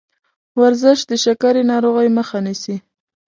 [0.61, 2.75] ورزش د شکرې ناروغۍ مخه نیسي.